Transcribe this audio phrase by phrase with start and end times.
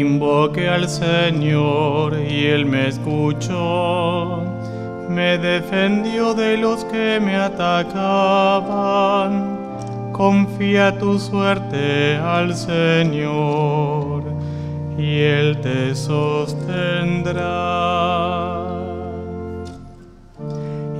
[0.00, 4.44] Invoqué al Señor y Él me escuchó.
[5.10, 7.98] Me defendió de los que me atacaban.
[10.12, 14.22] Confía tu suerte al Señor
[14.96, 17.48] y Él te sostendrá.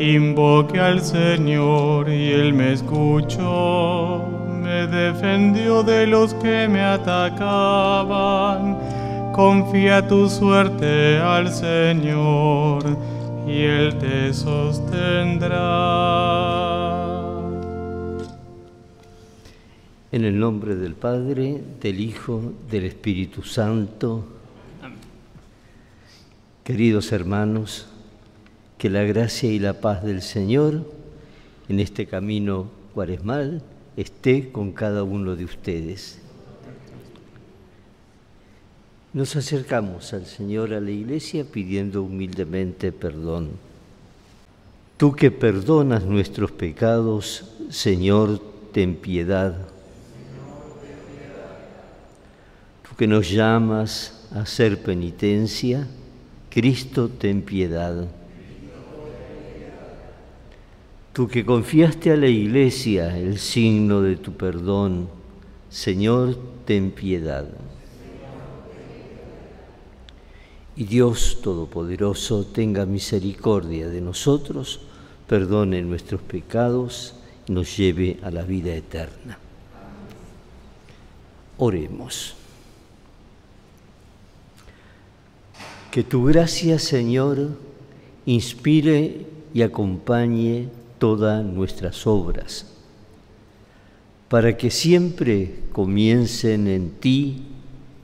[0.00, 3.97] Invoqué al Señor y Él me escuchó
[4.98, 8.76] defendió de los que me atacaban.
[9.32, 12.84] Confía tu suerte al Señor
[13.46, 15.58] y Él te sostendrá.
[20.10, 24.24] En el nombre del Padre, del Hijo, del Espíritu Santo.
[26.64, 27.88] Queridos hermanos,
[28.76, 30.90] que la gracia y la paz del Señor
[31.68, 33.62] en este camino cuaresmal
[33.98, 36.20] esté con cada uno de ustedes.
[39.12, 43.50] Nos acercamos al Señor, a la iglesia, pidiendo humildemente perdón.
[44.96, 48.40] Tú que perdonas nuestros pecados, Señor,
[48.72, 49.66] ten piedad.
[52.88, 55.88] Tú que nos llamas a hacer penitencia,
[56.50, 58.06] Cristo, ten piedad.
[61.18, 65.08] Tú que confiaste a la iglesia el signo de tu perdón,
[65.68, 67.44] Señor, ten piedad.
[70.76, 74.78] Y Dios Todopoderoso tenga misericordia de nosotros,
[75.26, 77.16] perdone nuestros pecados
[77.48, 79.40] y nos lleve a la vida eterna.
[81.56, 82.36] Oremos.
[85.90, 87.58] Que tu gracia, Señor,
[88.24, 90.68] inspire y acompañe
[90.98, 92.66] todas nuestras obras,
[94.28, 97.42] para que siempre comiencen en ti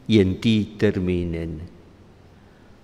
[0.09, 1.61] y en ti terminen.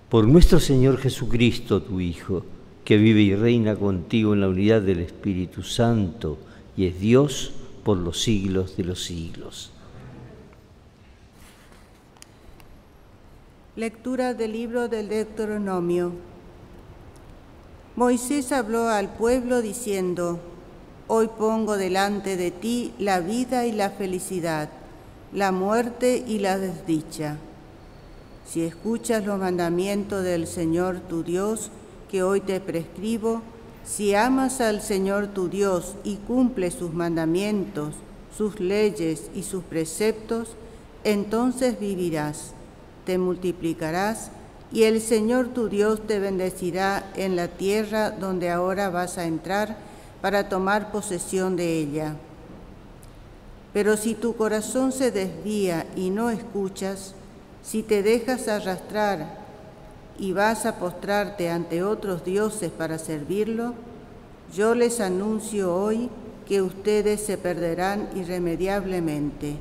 [0.09, 2.43] Por nuestro Señor Jesucristo, tu Hijo,
[2.83, 6.37] que vive y reina contigo en la unidad del Espíritu Santo
[6.75, 9.71] y es Dios por los siglos de los siglos.
[13.75, 16.11] Lectura del libro del Deuteronomio.
[18.01, 20.39] Moisés habló al pueblo diciendo,
[21.07, 24.69] Hoy pongo delante de ti la vida y la felicidad,
[25.31, 27.37] la muerte y la desdicha.
[28.47, 31.69] Si escuchas los mandamientos del Señor tu Dios,
[32.09, 33.43] que hoy te prescribo,
[33.85, 37.93] si amas al Señor tu Dios y cumples sus mandamientos,
[38.35, 40.55] sus leyes y sus preceptos,
[41.03, 42.55] entonces vivirás,
[43.05, 44.31] te multiplicarás
[44.71, 49.77] y el Señor tu Dios te bendecirá en la tierra donde ahora vas a entrar
[50.21, 52.15] para tomar posesión de ella.
[53.73, 57.15] Pero si tu corazón se desvía y no escuchas,
[57.63, 59.41] si te dejas arrastrar
[60.17, 63.73] y vas a postrarte ante otros dioses para servirlo,
[64.53, 66.09] yo les anuncio hoy
[66.47, 69.55] que ustedes se perderán irremediablemente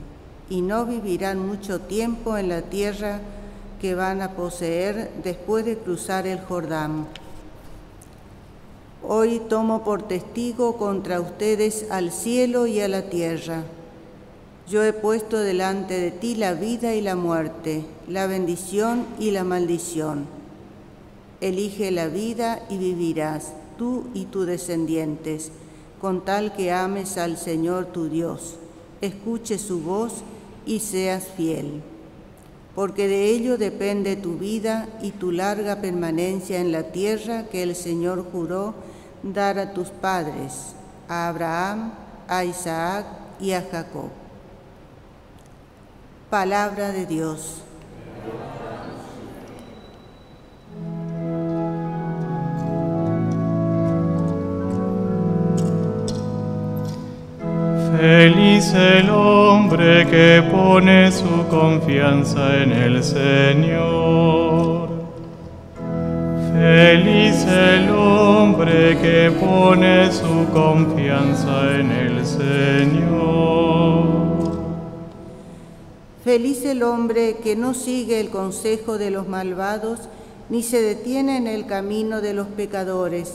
[0.48, 3.21] y no vivirán mucho tiempo en la tierra
[3.80, 7.06] que van a poseer después de cruzar el Jordán.
[9.02, 13.64] Hoy tomo por testigo contra ustedes al cielo y a la tierra.
[14.68, 19.44] Yo he puesto delante de ti la vida y la muerte, la bendición y la
[19.44, 20.26] maldición.
[21.41, 25.50] Elige la vida y vivirás, tú y tus descendientes,
[26.00, 28.56] con tal que ames al Señor tu Dios,
[29.00, 30.22] escuche su voz
[30.66, 31.82] y seas fiel
[32.75, 37.75] porque de ello depende tu vida y tu larga permanencia en la tierra que el
[37.75, 38.75] Señor juró
[39.22, 40.75] dar a tus padres,
[41.09, 41.92] a Abraham,
[42.28, 43.06] a Isaac
[43.41, 44.10] y a Jacob.
[46.30, 47.62] Palabra de Dios.
[58.00, 64.88] Feliz el hombre que pone su confianza en el Señor.
[66.54, 74.06] Feliz el hombre que pone su confianza en el Señor.
[76.24, 80.00] Feliz el hombre que no sigue el consejo de los malvados,
[80.48, 83.34] ni se detiene en el camino de los pecadores,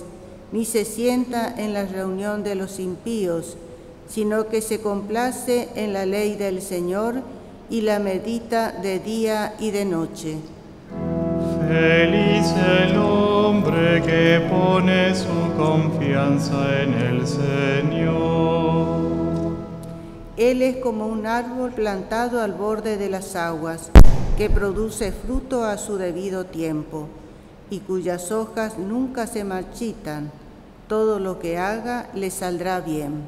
[0.51, 3.57] ni se sienta en la reunión de los impíos
[4.07, 7.15] sino que se complace en la ley del Señor
[7.69, 10.37] y la medita de día y de noche.
[11.67, 18.85] Feliz el hombre que pone su confianza en el Señor.
[20.37, 23.89] Él es como un árbol plantado al borde de las aguas,
[24.37, 27.07] que produce fruto a su debido tiempo
[27.69, 30.31] y cuyas hojas nunca se marchitan.
[30.87, 33.23] Todo lo que haga le saldrá bien.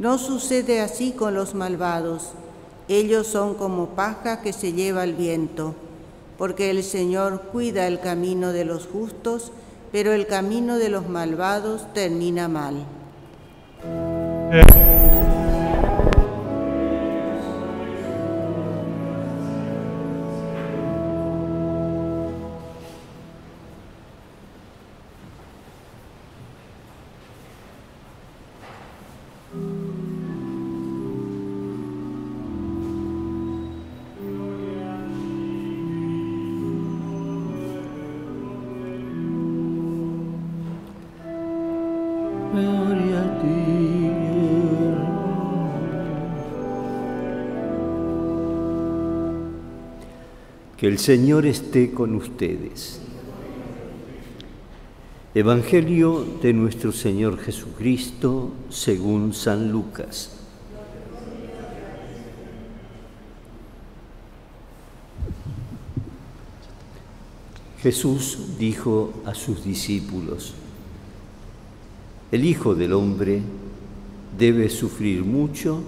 [0.00, 2.32] No sucede así con los malvados.
[2.88, 5.74] Ellos son como paja que se lleva el viento,
[6.38, 9.52] porque el Señor cuida el camino de los justos,
[9.92, 12.86] pero el camino de los malvados termina mal.
[50.80, 53.00] Que el Señor esté con ustedes.
[55.34, 60.38] Evangelio de nuestro Señor Jesucristo según San Lucas.
[67.82, 70.54] Jesús dijo a sus discípulos,
[72.32, 73.42] el Hijo del Hombre
[74.38, 75.82] debe sufrir mucho,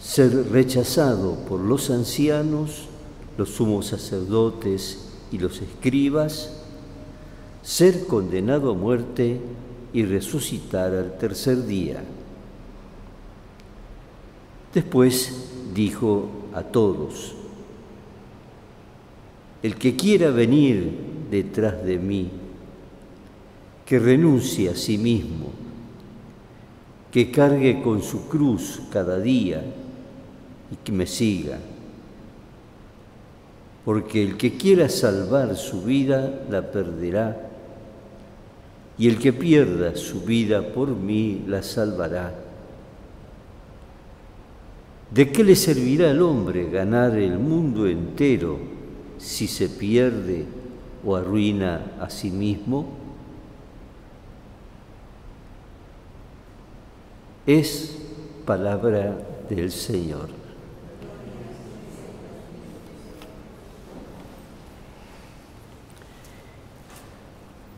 [0.00, 2.93] ser rechazado por los ancianos,
[3.36, 6.52] los sumos sacerdotes y los escribas,
[7.62, 9.40] ser condenado a muerte
[9.92, 12.02] y resucitar al tercer día.
[14.72, 17.34] Después dijo a todos,
[19.62, 20.92] el que quiera venir
[21.30, 22.30] detrás de mí,
[23.86, 25.48] que renuncie a sí mismo,
[27.10, 29.64] que cargue con su cruz cada día
[30.70, 31.58] y que me siga
[33.84, 37.50] porque el que quiera salvar su vida la perderá,
[38.96, 42.32] y el que pierda su vida por mí la salvará.
[45.10, 48.58] ¿De qué le servirá al hombre ganar el mundo entero
[49.18, 50.44] si se pierde
[51.04, 52.86] o arruina a sí mismo?
[57.46, 57.98] Es
[58.46, 59.16] palabra
[59.48, 60.43] del Señor.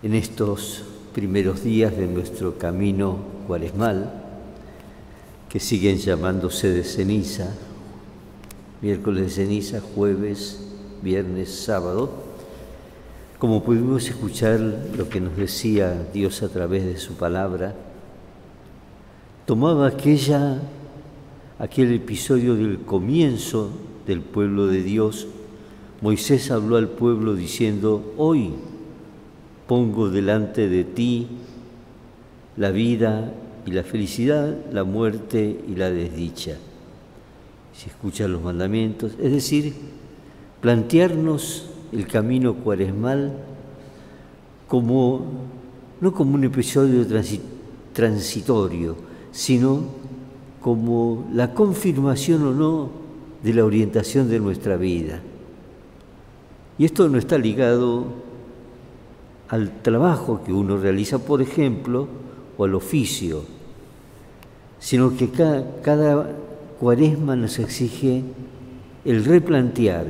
[0.03, 0.85] En estos
[1.15, 4.13] primeros días de nuestro camino cuaresmal,
[5.49, 7.55] que siguen llamándose de ceniza,
[8.83, 10.61] miércoles de ceniza, jueves,
[11.03, 12.11] viernes, sábado,
[13.39, 14.61] como pudimos escuchar
[14.97, 17.75] lo que nos decía Dios a través de su palabra,
[19.47, 20.61] tomaba aquella,
[21.59, 23.71] aquel episodio del comienzo
[24.07, 25.27] del pueblo de Dios.
[26.01, 28.53] Moisés habló al pueblo diciendo, hoy
[29.67, 31.27] pongo delante de ti
[32.57, 33.33] la vida
[33.67, 36.57] y la felicidad, la muerte y la desdicha.
[37.73, 39.75] Si escuchan los mandamientos, es decir,
[40.61, 43.33] plantearnos el camino cuaresmal
[44.69, 45.47] como
[46.01, 47.07] no como un episodio
[47.93, 48.97] transitorio,
[49.31, 49.83] sino
[50.61, 52.91] como la confirmación o no
[53.43, 55.21] de la orientación de nuestra vida.
[56.79, 58.26] Y esto no está ligado
[59.49, 62.09] al trabajo que uno realiza, por ejemplo,
[62.59, 63.45] o al oficio,
[64.79, 66.31] sino que cada,
[66.81, 68.23] cuaresma nos exige
[69.05, 70.07] el replantear.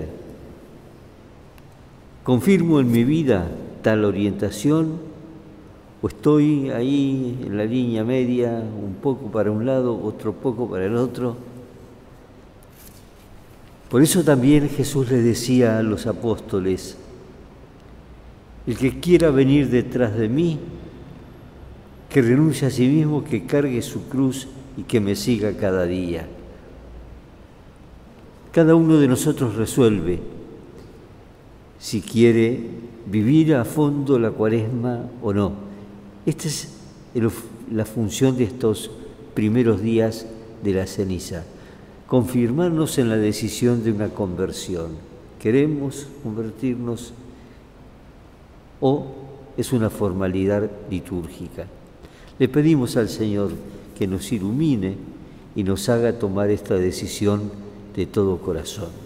[2.24, 3.48] ¿Confirmo en mi vida
[3.82, 4.98] tal orientación
[6.02, 10.86] o estoy ahí en la línea media, un poco para un lado, otro poco para
[10.86, 11.36] el otro?
[13.88, 16.96] Por eso también Jesús le decía a los apóstoles,
[18.66, 20.58] el que quiera venir detrás de mí,
[22.08, 26.26] que renuncie a sí mismo, que cargue su cruz y que me siga cada día.
[28.52, 30.18] Cada uno de nosotros resuelve
[31.78, 32.60] si quiere
[33.06, 35.52] vivir a fondo la cuaresma o no.
[36.24, 36.74] Esta es
[37.70, 38.90] la función de estos
[39.34, 40.26] primeros días
[40.64, 41.44] de la ceniza,
[42.06, 44.92] confirmarnos en la decisión de una conversión.
[45.40, 47.12] ¿Queremos convertirnos
[48.80, 49.06] o
[49.56, 51.66] es una formalidad litúrgica.
[52.38, 53.52] Le pedimos al Señor
[53.98, 54.96] que nos ilumine
[55.54, 57.50] y nos haga tomar esta decisión
[57.94, 59.05] de todo corazón.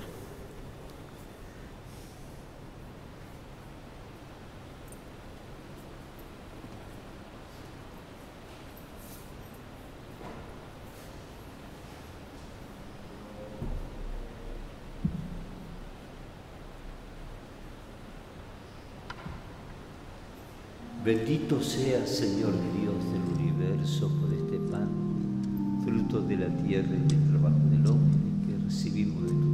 [21.02, 27.30] Bendito sea, Señor Dios del universo, por este pan, fruto de la tierra y del
[27.30, 29.49] trabajo del hombre que recibimos de tu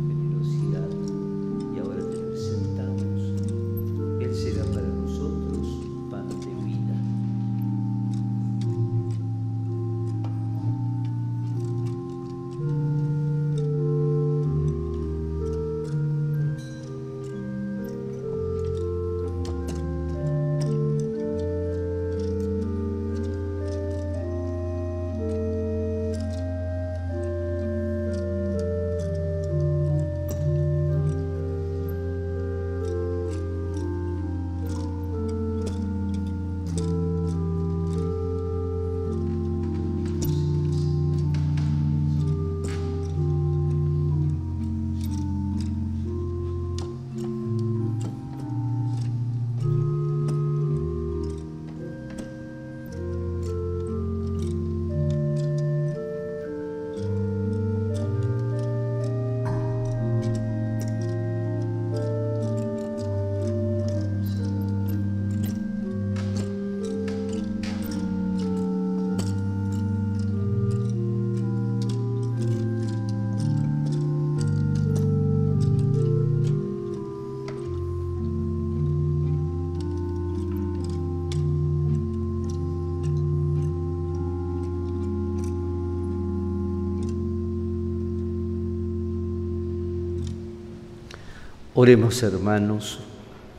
[91.78, 93.00] Oremos hermanos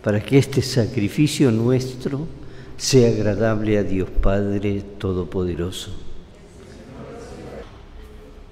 [0.04, 2.26] para que este sacrificio nuestro
[2.76, 5.92] sea agradable a Dios Padre Todopoderoso.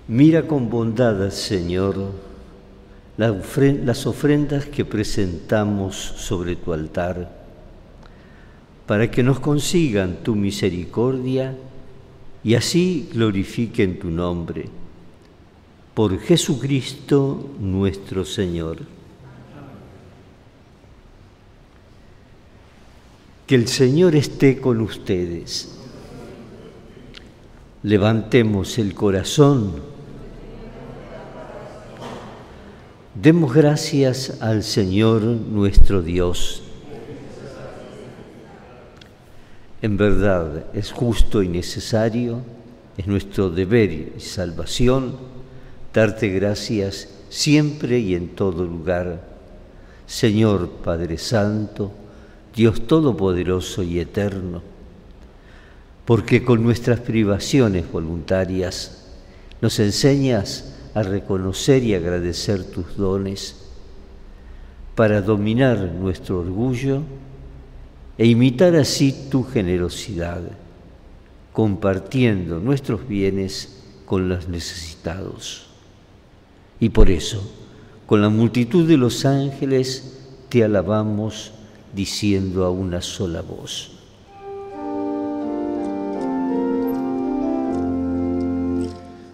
[0.08, 2.12] Mira con bondad, Señor,
[3.18, 7.36] las ofrendas que presentamos sobre tu altar,
[8.86, 11.58] para que nos consigan tu misericordia
[12.44, 14.66] y así glorifiquen tu nombre.
[15.96, 18.95] Por Jesucristo nuestro Señor.
[23.48, 25.76] Que el Señor esté con ustedes.
[27.84, 29.74] Levantemos el corazón.
[33.14, 36.64] Demos gracias al Señor nuestro Dios.
[39.82, 42.42] En verdad es justo y necesario,
[42.98, 45.18] es nuestro deber y salvación
[45.94, 49.22] darte gracias siempre y en todo lugar.
[50.08, 51.92] Señor Padre Santo,
[52.56, 54.62] Dios Todopoderoso y Eterno,
[56.06, 59.08] porque con nuestras privaciones voluntarias
[59.62, 63.58] nos enseñas a reconocer y agradecer tus dones
[64.96, 67.02] para dominar nuestro orgullo
[68.18, 70.42] e imitar así tu generosidad,
[71.52, 75.68] compartiendo nuestros bienes con los necesitados.
[76.80, 77.42] Y por eso,
[78.06, 81.52] con la multitud de los ángeles, te alabamos
[81.96, 83.92] diciendo a una sola voz.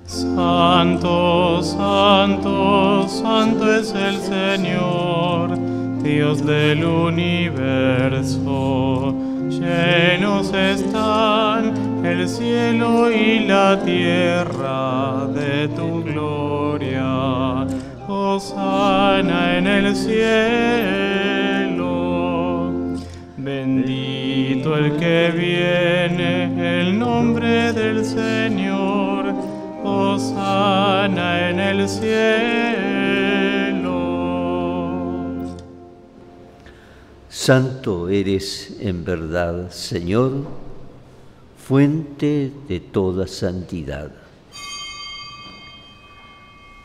[0.06, 5.58] Santo, santo, santo es el Señor,
[6.04, 8.32] Dios del universo.
[9.50, 17.66] Llenos están el cielo y la tierra de tu gloria.
[18.08, 21.61] Hosana en el cielo.
[23.74, 29.34] Bendito el que viene, el nombre del Señor,
[29.82, 32.12] Hosana en el cielo.
[37.30, 40.34] Santo eres en verdad, Señor,
[41.58, 44.12] fuente de toda santidad.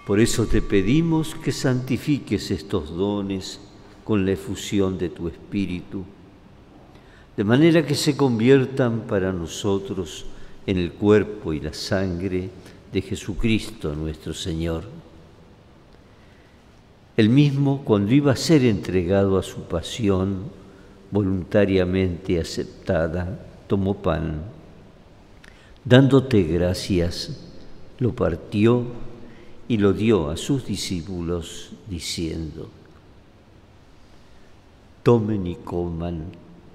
[0.06, 3.60] Por eso te pedimos que santifiques estos dones
[4.04, 6.04] con la efusión de tu Espíritu
[7.36, 10.24] de manera que se conviertan para nosotros
[10.66, 12.48] en el cuerpo y la sangre
[12.92, 14.84] de Jesucristo nuestro Señor.
[17.16, 20.44] El mismo, cuando iba a ser entregado a su pasión
[21.10, 24.42] voluntariamente aceptada, tomó pan.
[25.84, 27.38] Dándote gracias,
[27.98, 28.84] lo partió
[29.68, 32.68] y lo dio a sus discípulos, diciendo,
[35.02, 36.24] Tomen y coman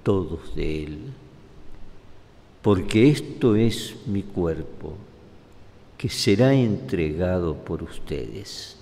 [0.03, 0.97] todos de él,
[2.61, 4.93] porque esto es mi cuerpo,
[5.97, 8.77] que será entregado por ustedes.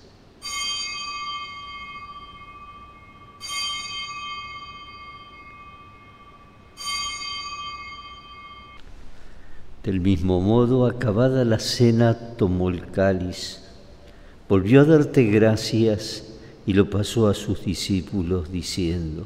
[9.83, 13.63] Del mismo modo, acabada la cena, tomó el cáliz,
[14.47, 16.25] volvió a darte gracias
[16.65, 19.25] y lo pasó a sus discípulos diciendo,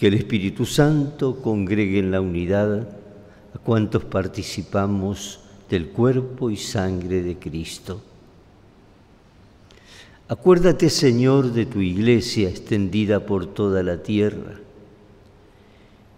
[0.00, 2.88] que el Espíritu Santo congregue en la unidad
[3.54, 8.00] a cuantos participamos del cuerpo y sangre de Cristo.
[10.26, 14.54] Acuérdate, Señor, de tu iglesia extendida por toda la tierra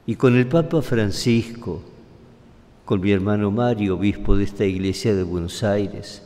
[0.07, 1.83] y con el Papa Francisco,
[2.85, 6.23] con mi hermano Mario, obispo de esta iglesia de Buenos Aires,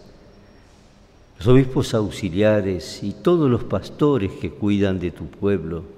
[1.38, 5.95] los obispos auxiliares y todos los pastores que cuidan de tu pueblo,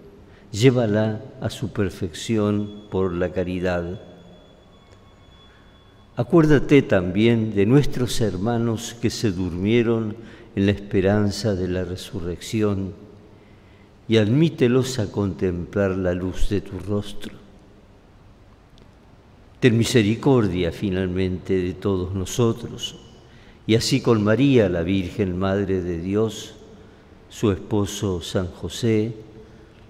[0.53, 4.01] llévala a su perfección por la caridad.
[6.17, 10.17] Acuérdate también de nuestros hermanos que se durmieron
[10.57, 12.93] en la esperanza de la resurrección
[14.09, 17.49] y admítelos a contemplar la luz de tu rostro
[19.61, 22.95] Ten misericordia finalmente de todos nosotros,
[23.67, 26.55] y así con María, la Virgen Madre de Dios,
[27.29, 29.17] su esposo San José,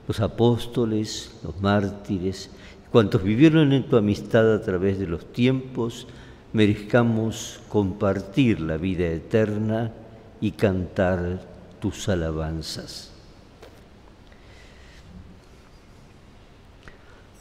[0.09, 2.51] los apóstoles, los mártires,
[2.91, 6.07] cuantos vivieron en tu amistad a través de los tiempos,
[6.55, 9.93] merezcamos compartir la vida eterna
[10.41, 11.43] y cantar
[11.79, 13.13] tus alabanzas.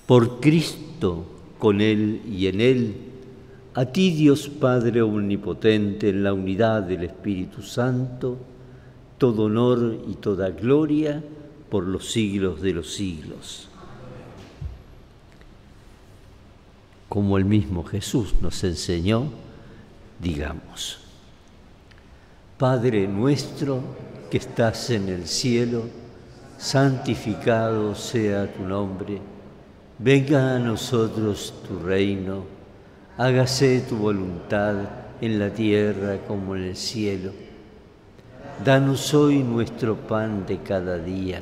[0.06, 1.26] Por Cristo,
[1.58, 2.96] con Él y en Él,
[3.76, 8.38] a ti Dios Padre Omnipotente, en la unidad del Espíritu Santo,
[9.18, 11.24] todo honor y toda gloria
[11.70, 13.70] por los siglos de los siglos.
[17.10, 19.30] Como el mismo Jesús nos enseñó,
[20.20, 21.00] digamos,
[22.58, 23.82] Padre nuestro
[24.30, 25.84] que estás en el cielo,
[26.58, 29.22] santificado sea tu nombre
[30.00, 32.44] Venga a nosotros tu reino,
[33.18, 34.76] hágase tu voluntad
[35.20, 37.32] en la tierra como en el cielo.
[38.64, 41.42] Danos hoy nuestro pan de cada día.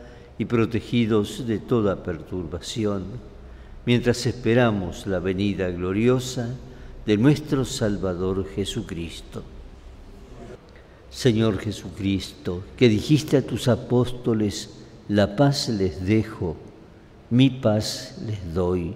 [0.41, 3.03] y protegidos de toda perturbación,
[3.85, 6.49] mientras esperamos la venida gloriosa
[7.05, 9.43] de nuestro Salvador Jesucristo.
[11.11, 14.71] Señor Jesucristo, que dijiste a tus apóstoles,
[15.09, 16.57] la paz les dejo,
[17.29, 18.95] mi paz les doy.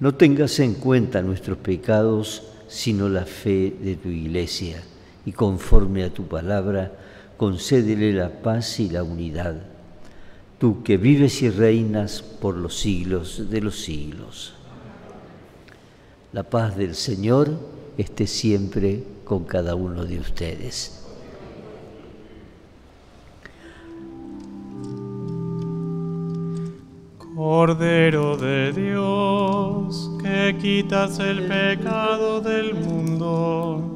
[0.00, 4.82] No tengas en cuenta nuestros pecados, sino la fe de tu iglesia,
[5.26, 6.92] y conforme a tu palabra,
[7.36, 9.56] concédele la paz y la unidad,
[10.58, 14.54] tú que vives y reinas por los siglos de los siglos.
[16.32, 17.50] La paz del Señor
[17.96, 21.02] esté siempre con cada uno de ustedes.
[27.36, 33.95] Cordero de Dios, que quitas el pecado del mundo,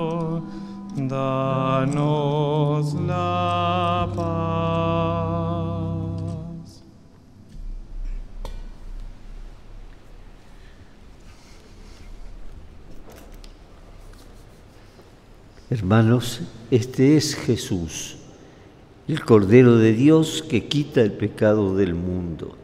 [1.11, 4.31] danos la paz.
[15.69, 18.15] Hermanos, este es Jesús,
[19.09, 22.55] el Cordero de Dios que quita el pecado del mundo.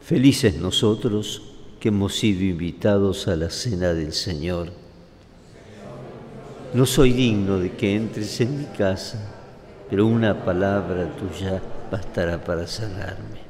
[0.00, 1.42] Felices nosotros
[1.78, 4.87] que hemos sido invitados a la cena del Señor.
[6.74, 9.18] No soy digno de que entres en mi casa,
[9.88, 13.48] pero una palabra tuya bastará para sanarme.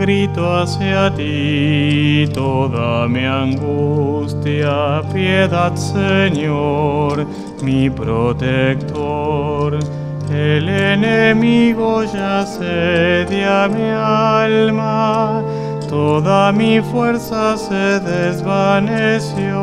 [0.00, 7.26] grito hacia ti toda mi angustia, piedad Señor,
[7.62, 9.78] mi protector.
[10.30, 15.42] El enemigo ya sedia mi alma,
[15.88, 19.60] toda mi fuerza se desvaneció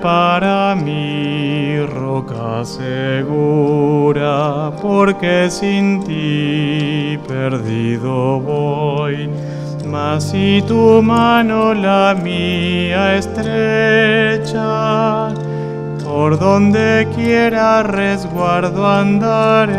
[0.00, 3.52] para mí roca segura,
[4.80, 9.28] porque sin ti perdido voy.
[9.86, 14.62] Mas si tu mano la mía estrecha,
[16.12, 19.72] por donde quiera resguardo andaré.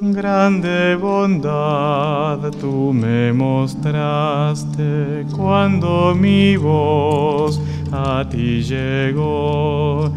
[0.00, 7.60] Grande bondad tú me mostraste cuando mi voz
[7.92, 10.10] a ti llegó,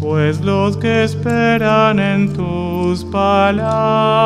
[0.00, 4.18] pues los que esperan en tus palabras,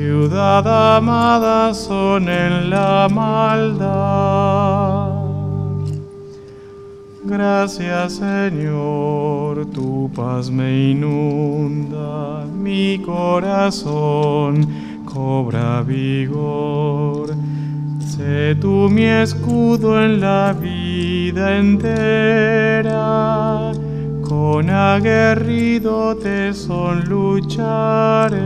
[0.00, 3.90] ciudad amada son en la maldad.
[7.22, 14.66] Gracias Señor, tu paz me inunda, mi corazón
[15.04, 17.34] cobra vigor.
[17.98, 22.92] Sé tú mi escudo en la vida entera,
[24.26, 26.16] con aguerrido
[26.54, 28.40] son lucharé.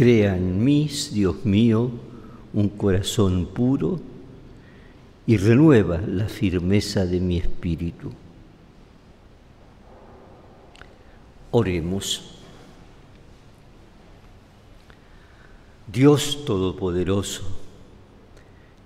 [0.00, 1.90] Crea en mí, Dios mío,
[2.54, 4.00] un corazón puro
[5.26, 8.10] y renueva la firmeza de mi espíritu.
[11.50, 12.30] Oremos.
[15.92, 17.42] Dios Todopoderoso,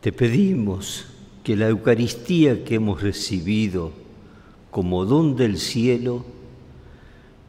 [0.01, 1.07] te pedimos
[1.45, 3.93] que la Eucaristía que hemos recibido
[4.73, 6.25] como don del cielo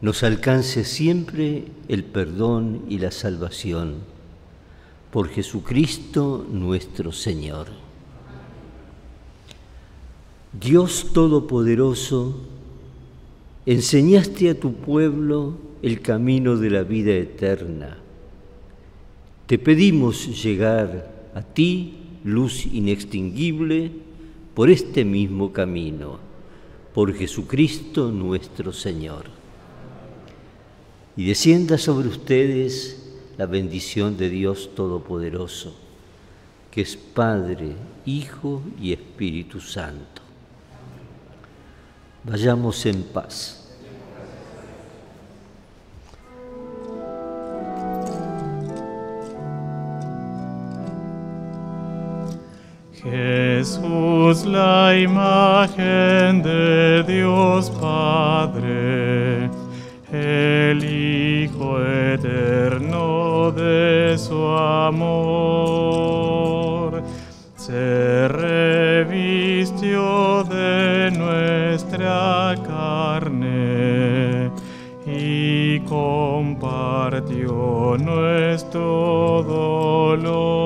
[0.05, 3.95] nos alcance siempre el perdón y la salvación
[5.09, 7.69] por Jesucristo nuestro Señor.
[10.53, 12.39] Dios Todopoderoso,
[13.65, 17.97] enseñaste a tu pueblo el camino de la vida eterna.
[19.47, 23.91] Te pedimos llegar a ti, luz inextinguible,
[24.53, 26.19] por este mismo camino,
[26.93, 29.44] por Jesucristo nuestro Señor
[31.17, 33.01] y descienda sobre ustedes
[33.37, 35.73] la bendición de Dios Todopoderoso,
[36.71, 37.73] que es Padre,
[38.05, 40.21] Hijo y Espíritu Santo.
[42.23, 43.61] Vayamos en paz.
[52.93, 59.51] Jesús, la imagen de Dios Padre
[60.15, 60.94] el
[61.83, 65.75] Eterno de su amor,
[67.55, 69.25] se revistió
[70.43, 74.51] de nuestra carne
[75.05, 76.75] y compartió
[77.99, 80.65] nuestro dolor.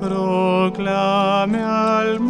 [0.00, 2.20] Proclame al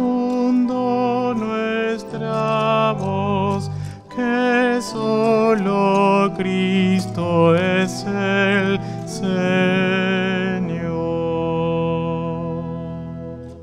[6.35, 7.74] Cristo es.